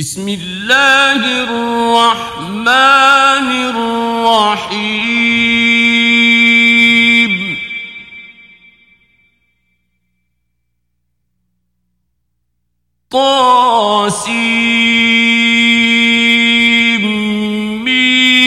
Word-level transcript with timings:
بسم 0.00 0.28
الله 0.28 1.20
الرحمن 1.44 2.68
الرحيم. 3.70 5.00
طاسيم. 13.10 14.30
ميم. 17.84 18.40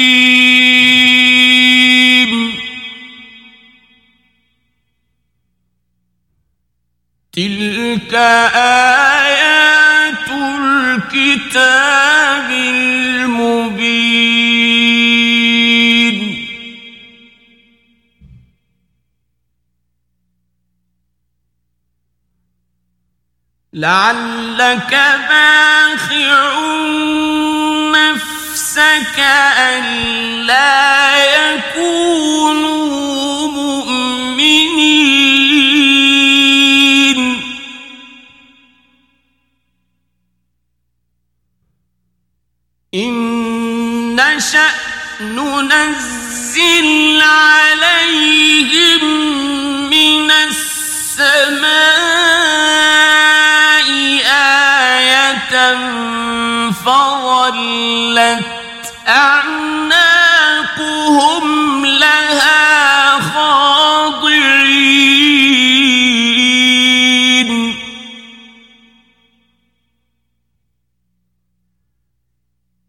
تلك 7.34 8.14
آيات 8.14 8.73
لعلك 23.84 24.94
باخع 25.30 26.40
نفسك 27.92 29.20
ألا 29.60 31.52
يكونوا 31.52 33.48
مؤمنين. 33.48 34.00
إن 42.96 44.16
نشأ 44.16 44.70
ننزل 45.22 47.22
عليهم 47.22 49.04
من 49.90 50.32
السماء 50.32 51.93
فظلت 56.72 58.46
أعناقهم 59.08 59.86
لها 61.86 63.20
خاضعين. 63.20 64.64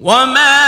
وما 0.01 0.64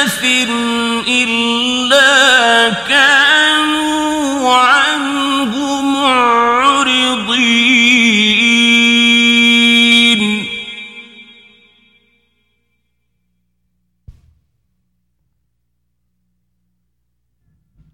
محدث 0.00 0.24
إلا 1.08 2.70
كانوا 2.88 4.54
عنه 4.54 5.82
معرضين. 5.82 7.40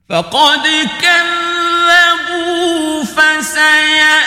فقد 0.08 0.62
كذبوا 1.02 3.04
فسيأتيهم 3.04 4.25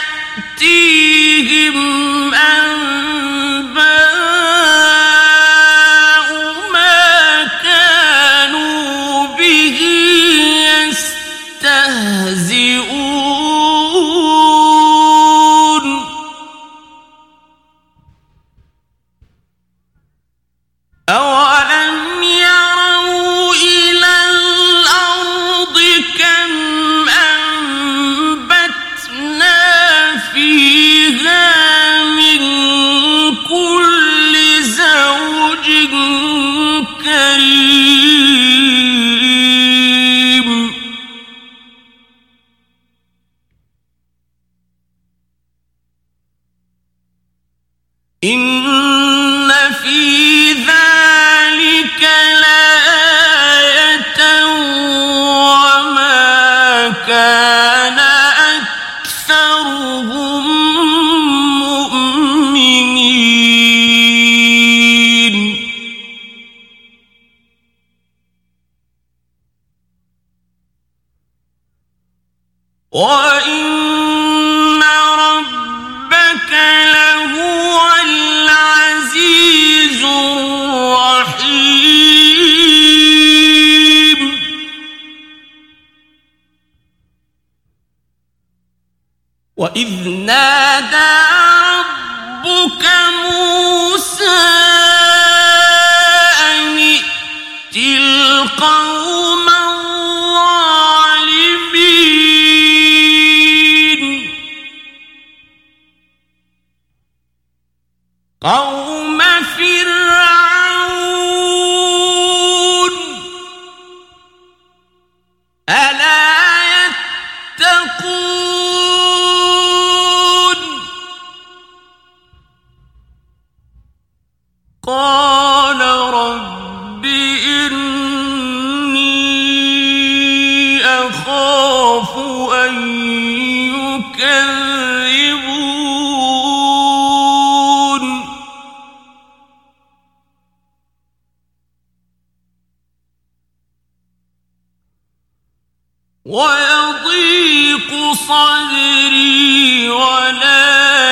ويضيق 146.29 147.89
صدري 148.13 149.89
ولا 149.89 151.09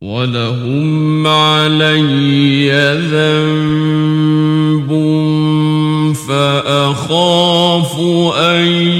ولهم 0.02 1.28
علي 1.28 2.72
ذنب 3.12 3.76
فأخاف 6.28 7.66
أخاف 7.76 8.00
أن 8.38 8.95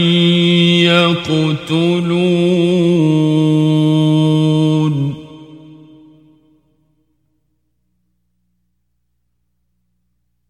يقتلون. 1.72 3.26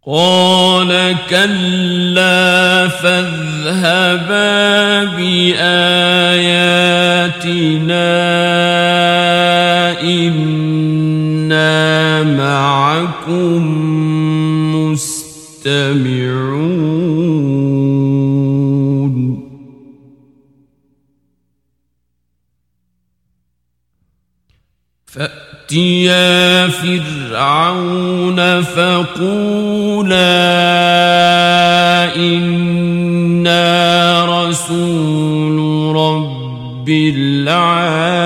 قال 0.07 1.15
كلا 1.29 2.87
فاذهبا 2.87 4.35
بآياتنا 5.03 5.95
إنا 10.01 11.63
معكم 12.23 13.61
مستمعون. 14.75 16.34
فأتيا 25.75 26.67
فرعون 26.67 28.61
فقولا 28.61 30.15
إنا 32.15 33.65
رسول 34.25 35.57
رب 35.95 36.89
العالمين. 36.89 38.25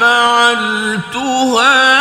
فعلتها 0.00 1.99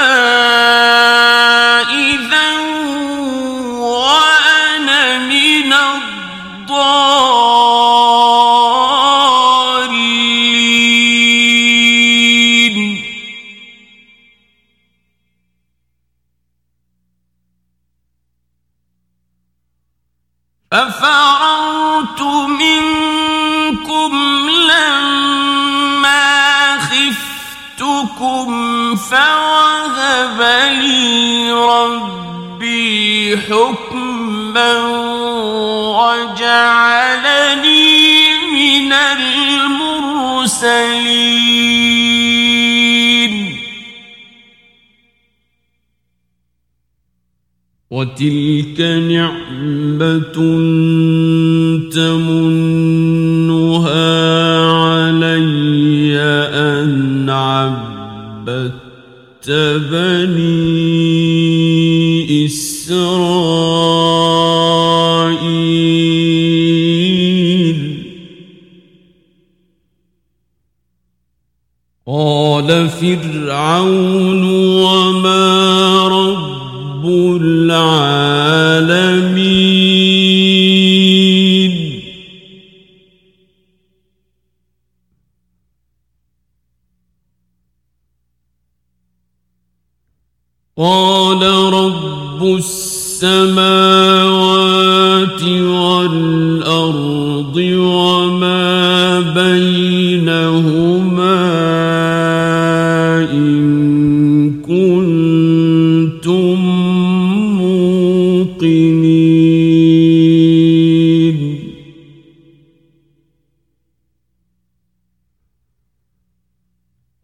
ربي 31.85 33.37
حكما 33.37 34.73
وجعلني 35.99 37.39
من 38.53 38.91
المرسلين. 38.93 40.59
وتلك 47.91 48.79
نعمة 48.81 50.37
تمنها 51.93 53.09
علي 54.71 56.19
أن 56.53 57.29
عبدت 57.29 58.79
بني 59.91 60.88
فرعون 73.01 74.43
وما 74.83 76.07
رب 76.07 77.05
العالمين. 77.41 78.59
قال 90.77 91.18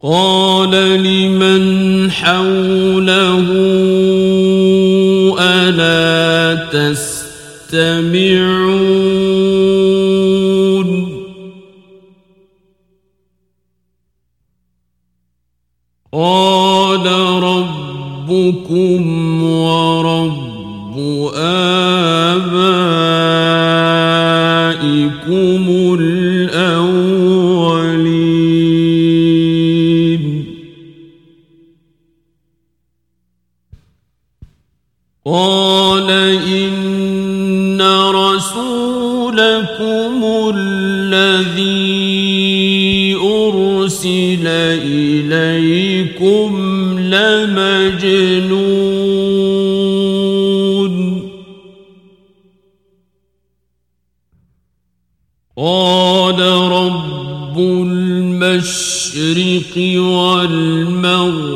قال 0.02 0.72
لمن 1.04 2.12
حوله 2.12 3.46
ألا 5.40 6.56
تستمعون؟ 7.70 8.06
قال 16.14 17.06
ربكم 17.44 19.25
والمغرب 59.98 61.50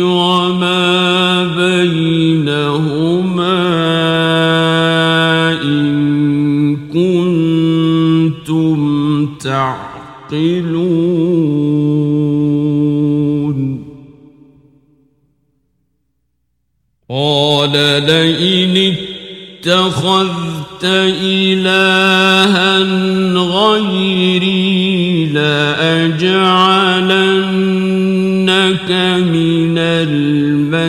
وما 0.00 1.44
بينهما 1.56 2.80
إن 5.62 6.76
كنتم 6.86 8.78
تعقلون. 9.36 10.70
قال 17.10 17.72
لئن 18.06 18.94
اتخذت 19.60 20.84
إلها 21.22 22.78
غيري 23.34 24.49
من 29.18 29.78
المسجونين. 29.78 30.80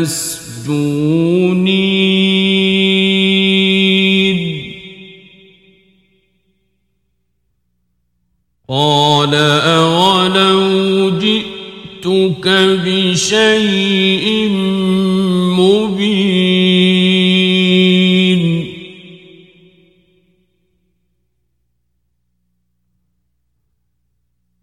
قال 8.69 9.35
أولو 9.35 11.09
جئتك 11.19 12.47
بشيء 12.85 14.49
مبين. 15.59 16.41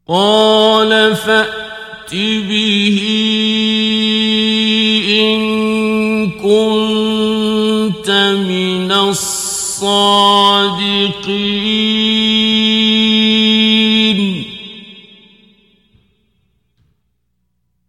قال 0.08 0.47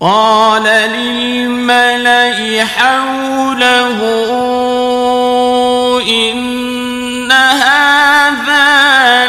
قال 0.00 0.62
للملأ 0.62 2.64
حوله 2.64 3.98
إن 6.08 7.32
هذا 7.32 8.68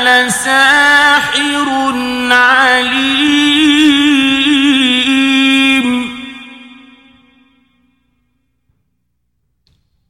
لساحر 0.03 1.91
عليم. 2.31 3.11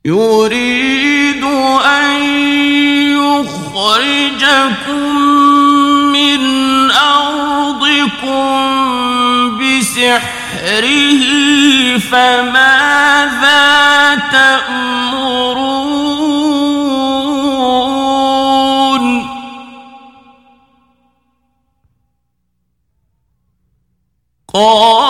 يريد 0.05 1.43
أن 1.85 2.23
يخرجكم 3.17 5.15
من 6.13 6.41
أرضكم 6.91 8.61
بسحره 10.71 11.99
فماذا 11.99 13.61
تأمرون؟ 14.31 15.71
قالوا 24.53 25.00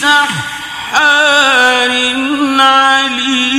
سحار 0.00 1.92
عليم. 2.60 3.50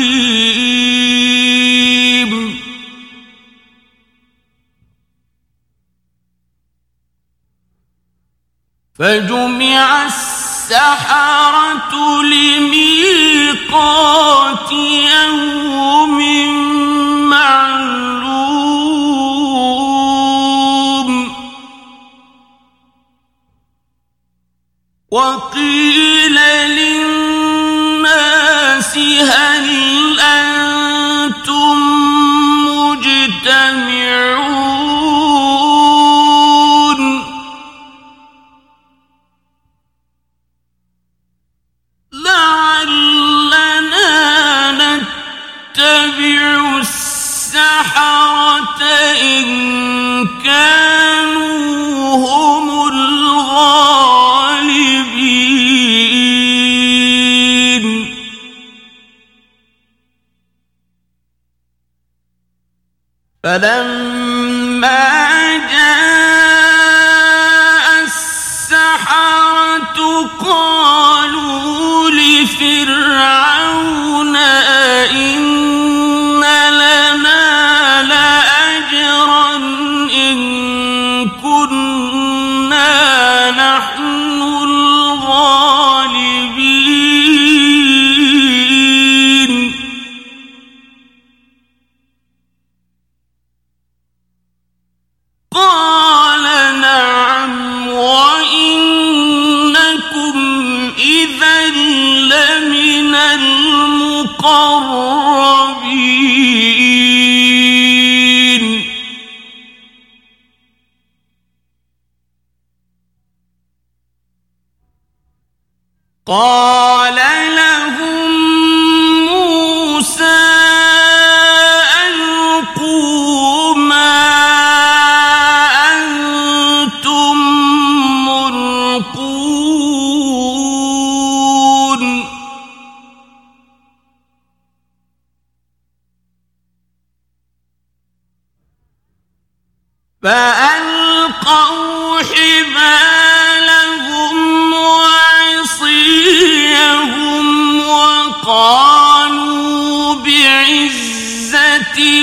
فجمع 9.00 10.05
السحرة 10.05 11.93
لميقات 12.24 13.62
يوم 14.71 16.19
معلوم. 17.29 18.71
وقيل 25.12 26.00
فلما 63.51 65.10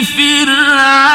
فرعون 0.04 1.07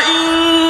وإن 0.00 0.69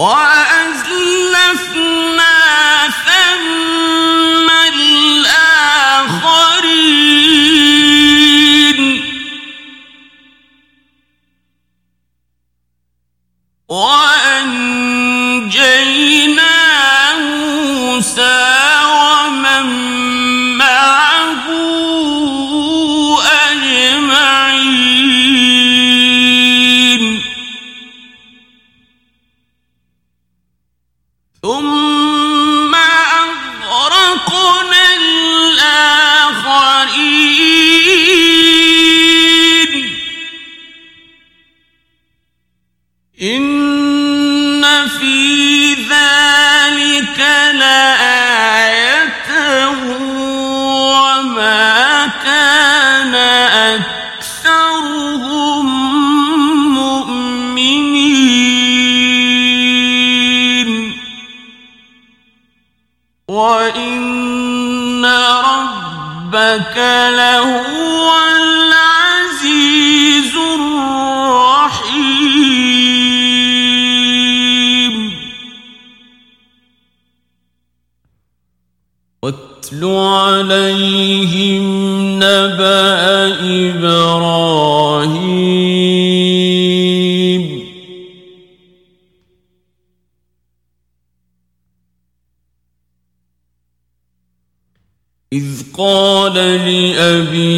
What? 0.00 0.39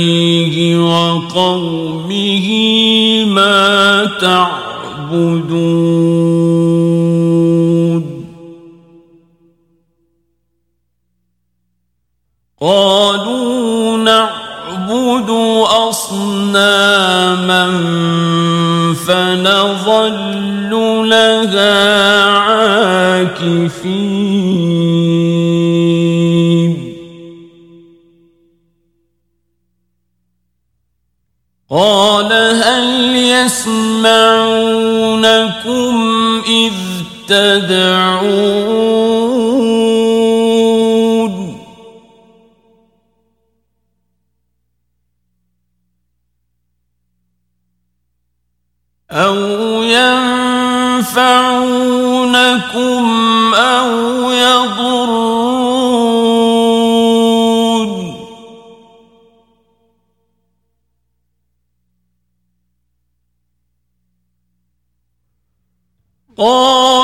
عليه 0.02 0.78
وقومه 0.78 2.48
ما 3.24 4.04
تعبدون. 4.20 5.71
تدعون. 37.32 38.92
أو 49.10 49.36
ينفعونكم 49.82 51.24
أو 53.54 54.30
يضرون. 54.30 55.32
قالوا 66.36 67.01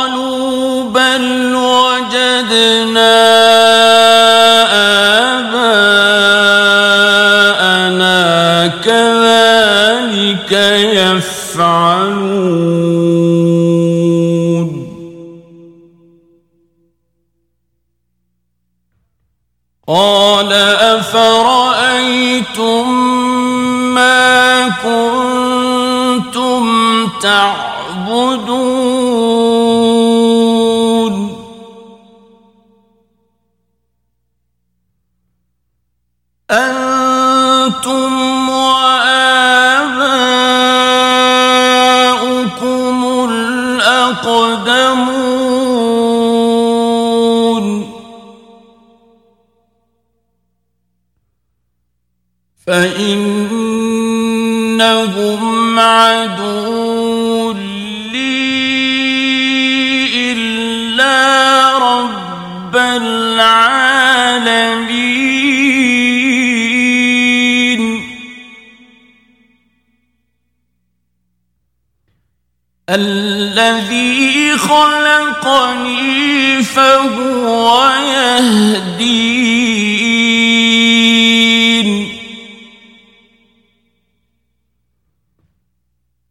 الذي 72.88 74.59
خلقني 74.59 76.62
فهو 76.62 77.90
يهدين. 77.90 79.68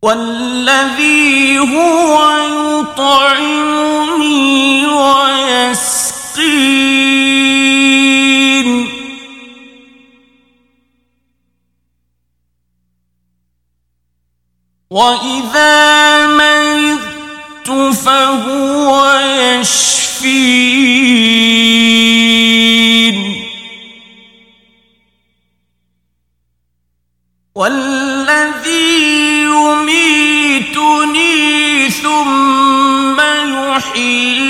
والذي 0.01 1.59
هو 1.59 2.37
يطعمني 2.87 4.85
ويسقين 4.85 5.96
وإذا 14.89 16.27
مرضت 16.27 17.97
فهو 17.97 19.19
يشفين 19.59 20.37
والذي 27.55 29.43
يميتني 29.43 31.29
ثم 31.89 33.19
يحيين 33.49 34.47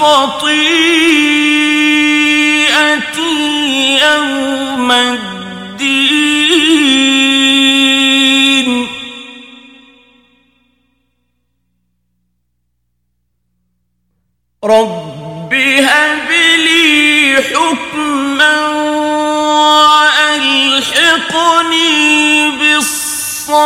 خطيئتي 0.00 0.80
يوم 4.00 4.90
الدين. 4.92 5.30
رب 14.64 15.54
هب 15.54 16.30
لي 16.56 17.36
حكما 17.42 18.68
وألحقني 20.00 20.90
بالصالحين. 22.50 23.60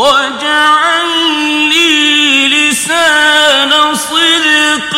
واجعل 0.00 1.08
لي 1.68 2.48
لسان 2.48 3.72
صدق 3.94 4.94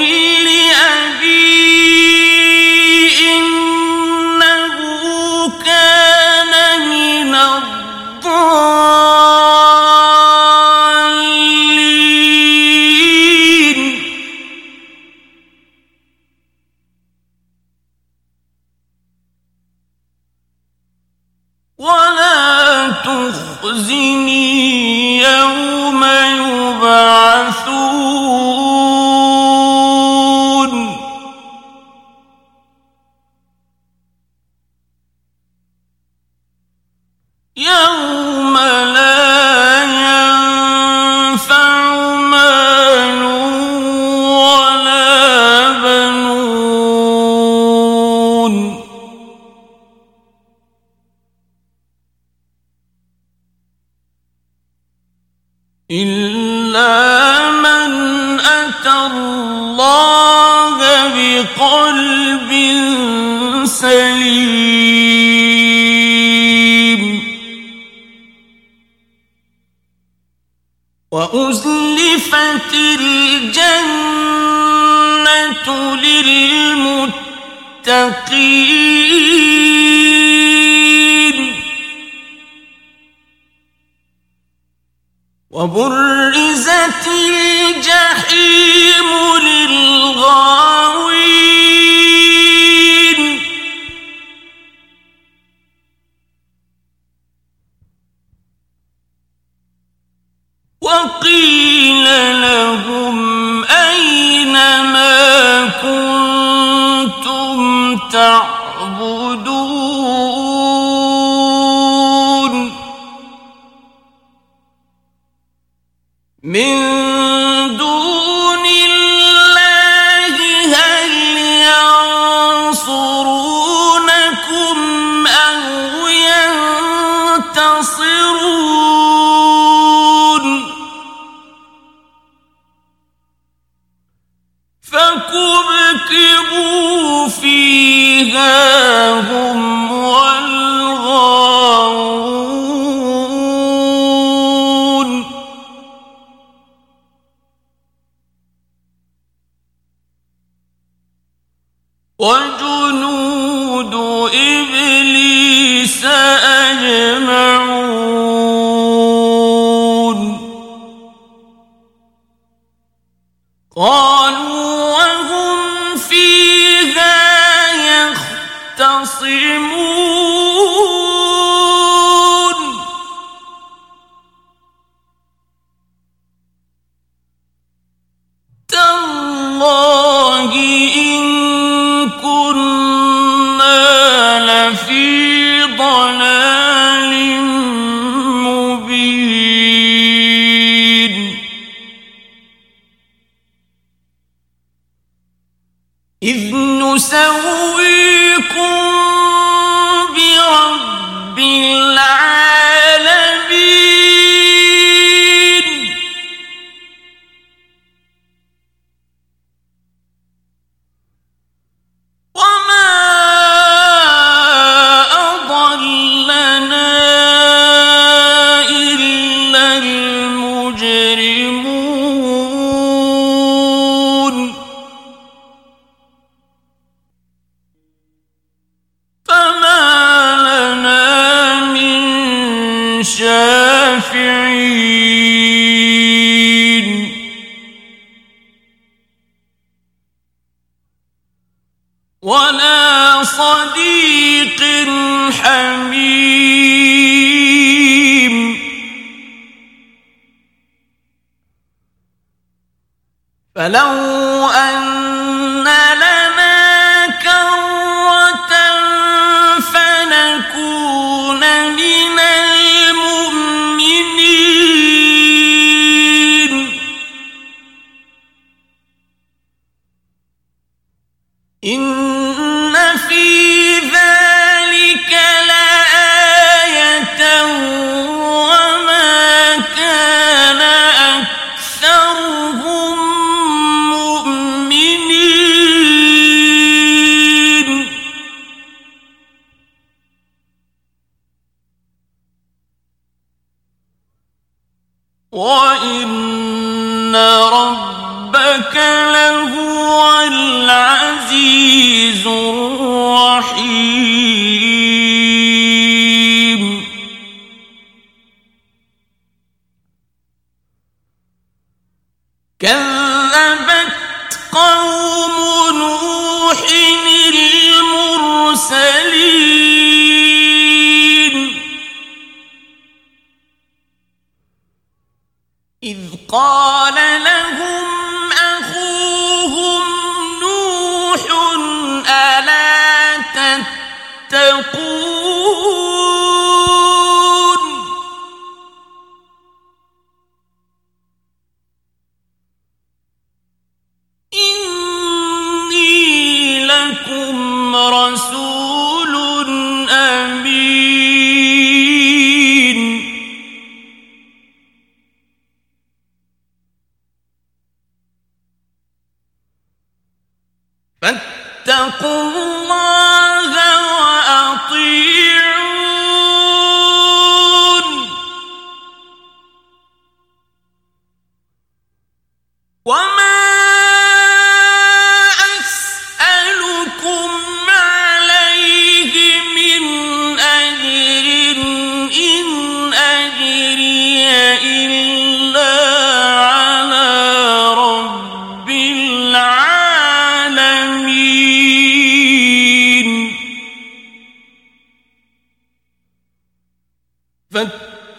One. 152.18 152.57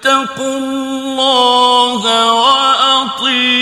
فاتقوا 0.03 0.57
الله 0.57 2.03
وأطيعون 2.33 3.59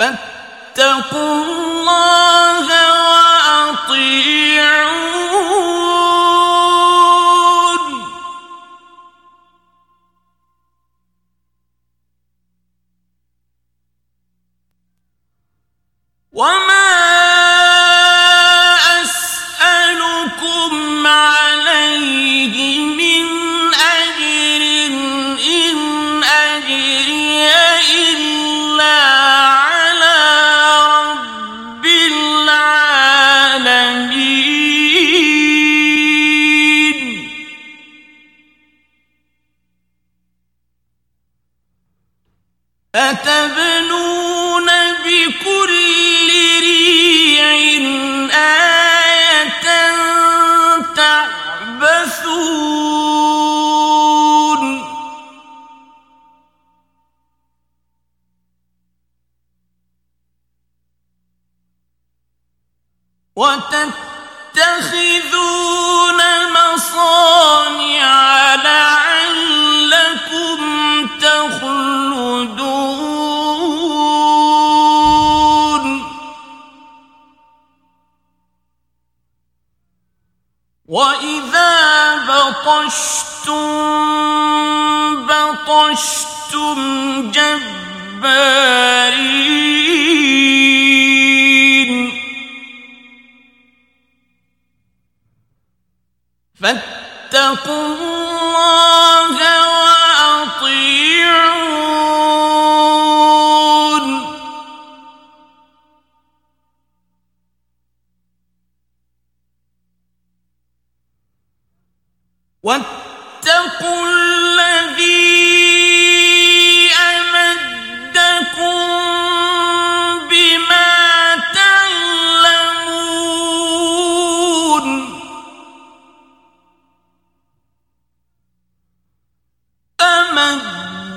فاتقوا 0.00 1.44
الله 1.44 2.68
وأطيعون 2.92 4.39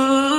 وإن 0.00 0.29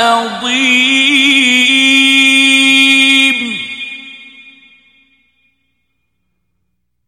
هضيم 0.00 1.80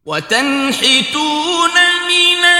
وتنحتون 0.05 1.75
من 2.07 2.52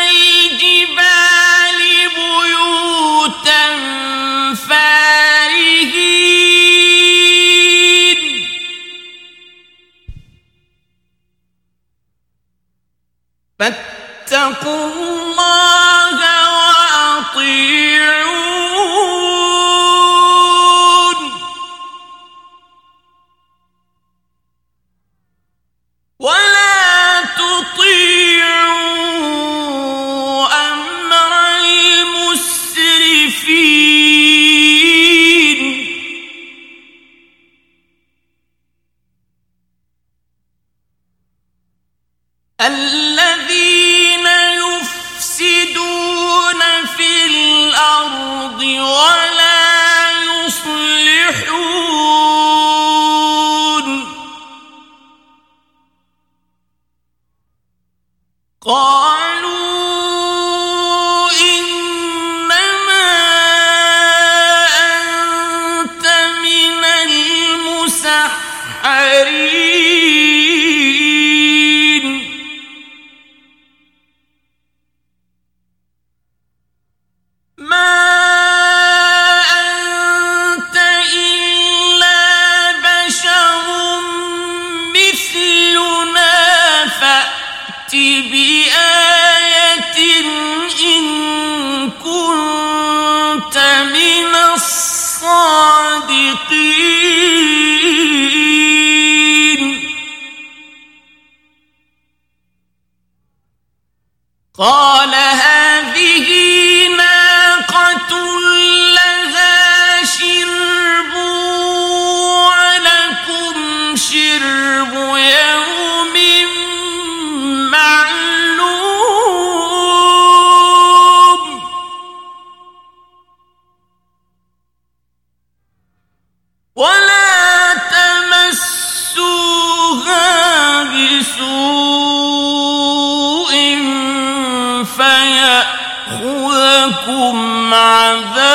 فيأخذكم 138.12 138.51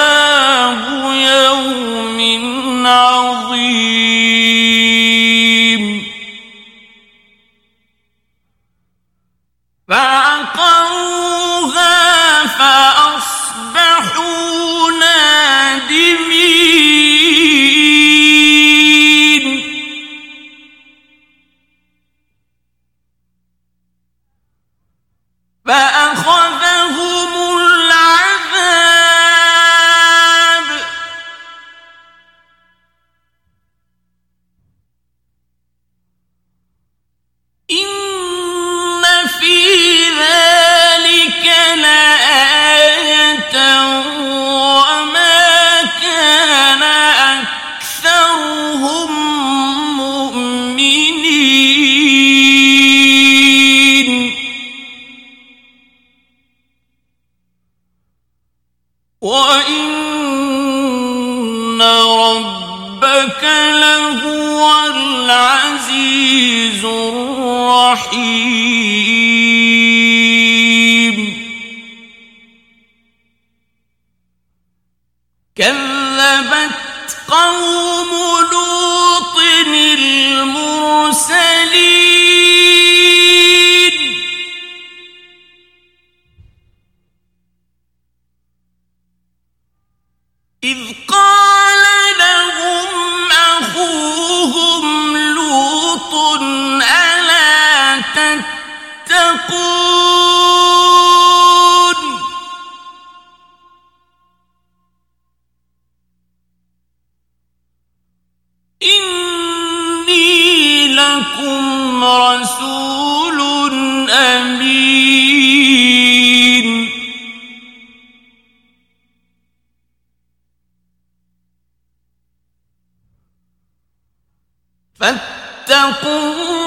فاتقوا 125.01 126.58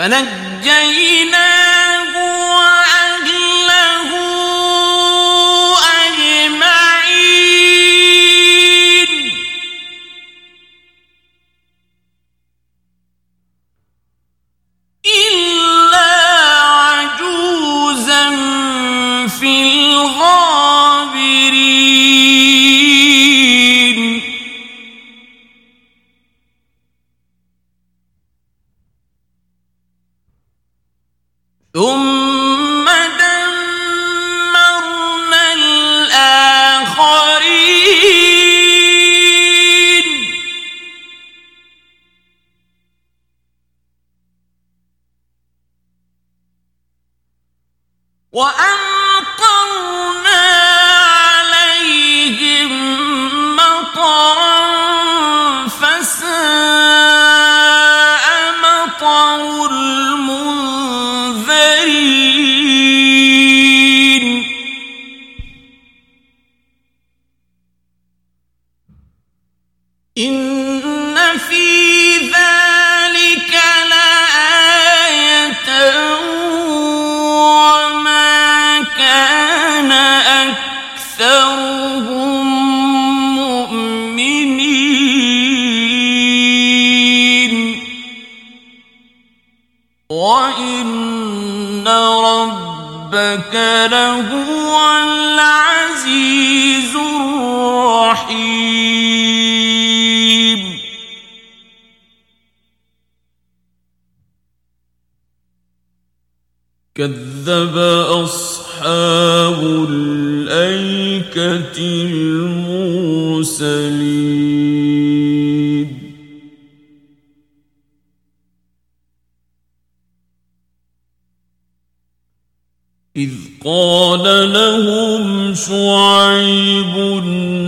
فنجيناه 0.00 1.59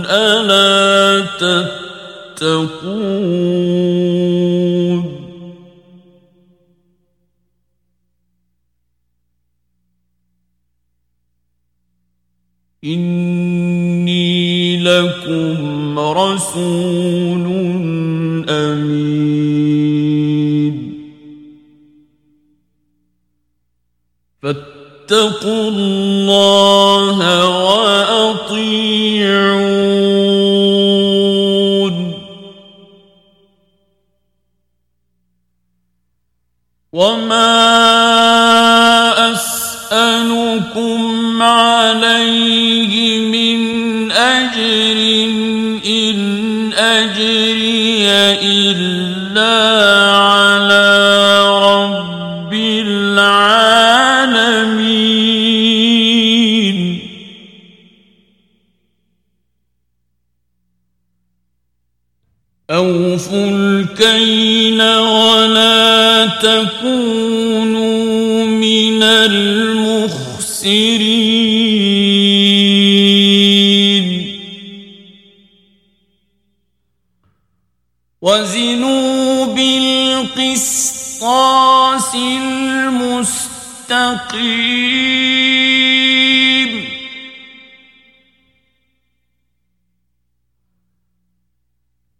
ألا 0.05 1.25
تتقون 2.39 3.13
إني 12.83 14.77
لكم 14.83 15.99
رسول 15.99 17.45
أمين. 18.49 19.73
فاتقوا 24.41 25.69
الله 25.69 27.17
وأطيعوا 27.65 28.83
وما 36.93 37.53
اسالكم 39.33 41.01
عليه 41.43 43.19
من 43.27 44.11
اجر 44.11 44.97
ان 45.85 46.73
اجري 46.73 48.07
الا 48.41 49.55
على 50.17 50.85
رب 51.49 52.53
العالمين 55.33 56.99
اوفوا 62.69 63.49
الكيل 63.49 64.32
وزنوا 78.23 79.51
بالقسطاس 79.51 81.19
المستقيم. 82.15 83.11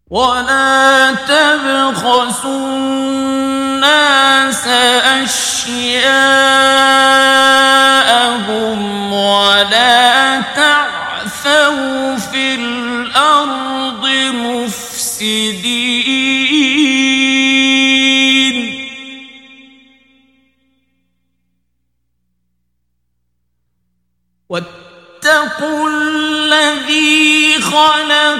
ولا 0.10 1.14
تبخسوا 1.28 2.68
الناس 2.68 4.68
أشياء 5.24 6.53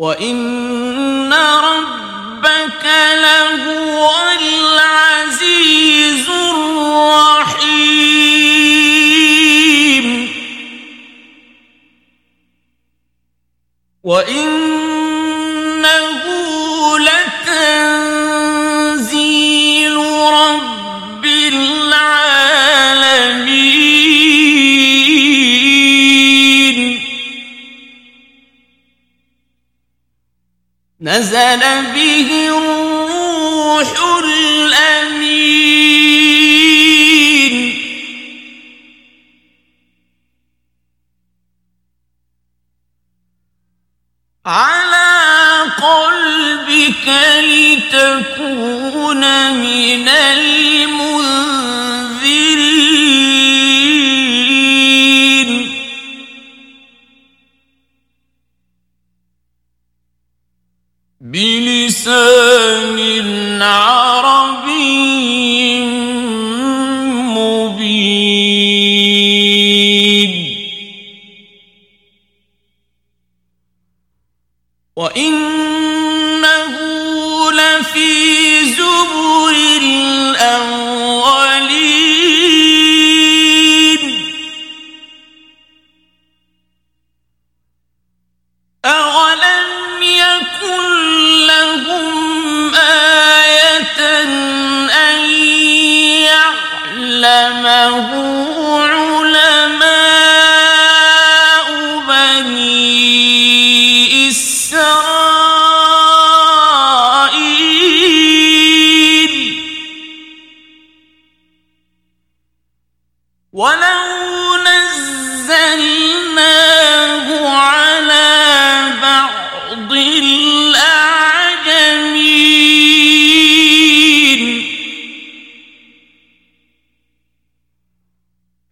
وإن 0.00 0.59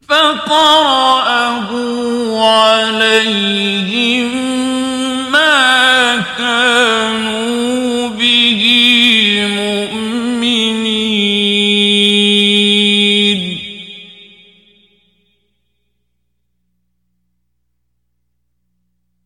فقرأه 0.09 1.71
عليهم 2.51 4.31
ما 5.33 6.25
كانوا 6.39 8.09
به 8.09 8.63
مؤمنين. 9.49 10.79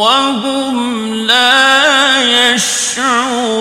وهم 0.00 1.14
لا 1.14 2.54
يشعرون. 2.54 3.52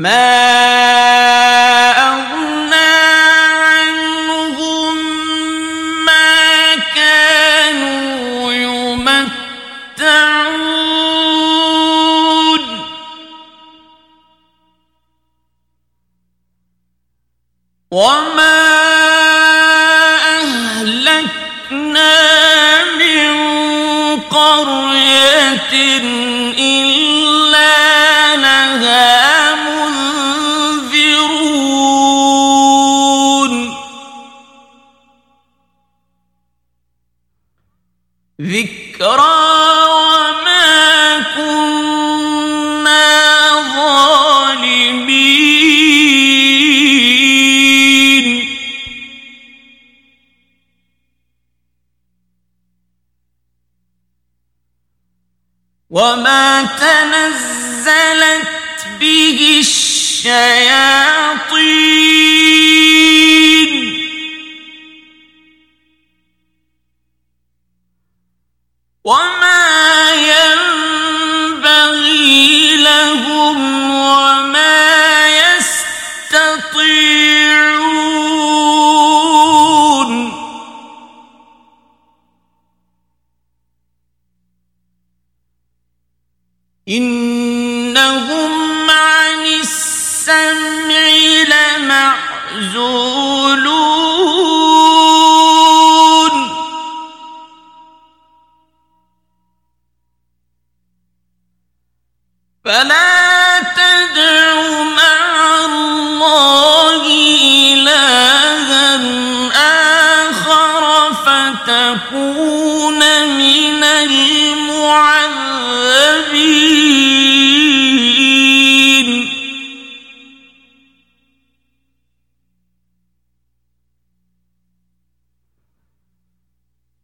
ما 0.00 0.89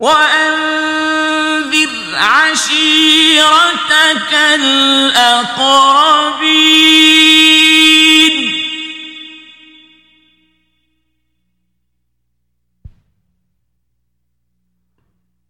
وأنذر 0.07 1.91
عشيرتك 2.15 3.43
الأقربين. 4.33 5.57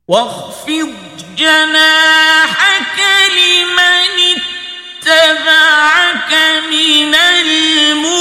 واخفض 0.09 0.95
جناحك 1.37 2.99
لمن 3.37 4.11
اتبعك 5.07 6.33
من 6.71 7.15
المؤمنين. 7.15 8.17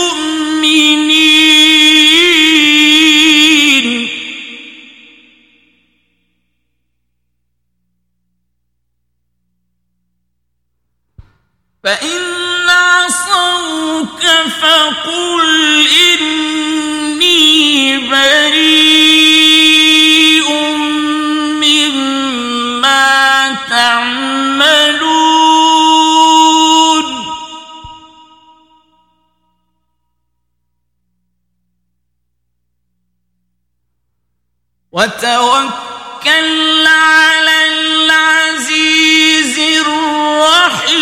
وتوكل 34.95 36.87
على 36.87 37.57
العزيز 37.67 39.59
الرحيم. 39.59 40.95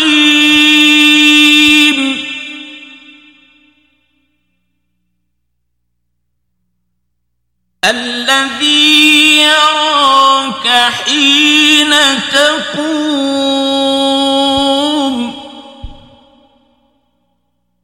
الذي 7.84 9.38
يراك 9.38 10.68
حين 10.92 11.94
تقوم. 12.32 13.14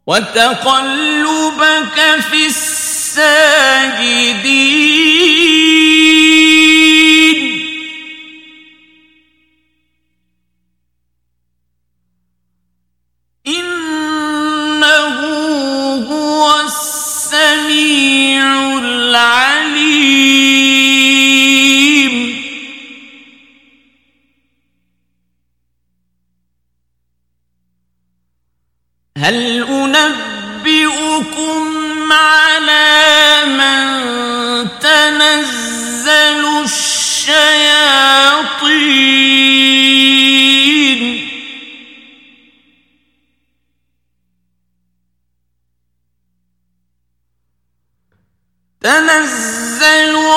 وتقلبك 0.07 1.99
في 2.31 2.47
الساجدين. 2.47 2.81
هل 29.21 29.63
أنبئكم 29.97 31.63
على 32.13 33.45
من 33.47 33.89
تنزل 34.81 36.45
الشياطين؟ 36.65 38.01
تنزل 48.81 50.30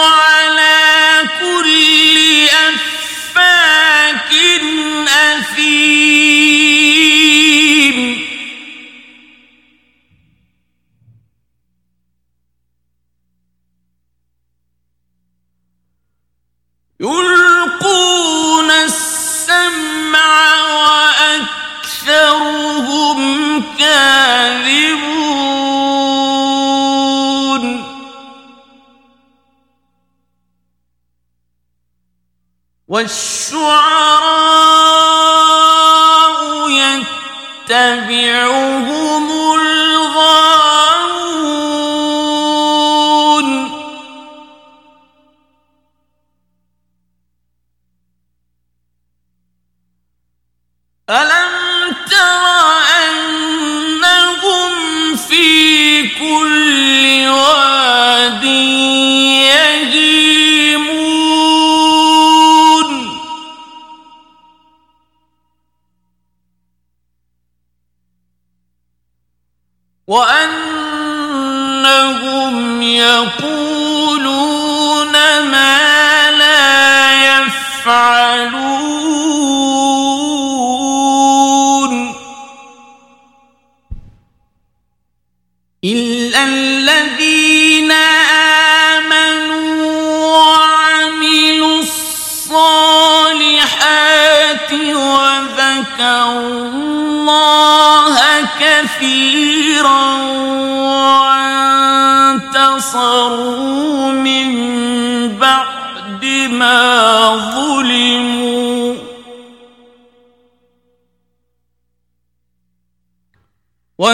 والشعراء 32.93 33.32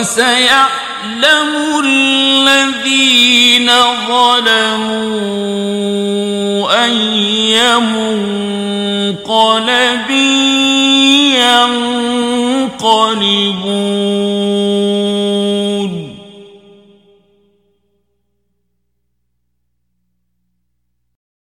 وسيعلم 0.09 1.51
الذين 1.85 3.71
ظلموا 4.07 5.09
أي 6.85 7.77
منقلب 9.19 10.09
ينقلبون 12.79 13.58